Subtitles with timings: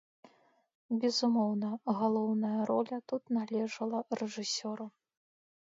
[1.03, 1.69] Безумоўна,
[1.99, 4.93] галоўная роля тут належала рэжысёру.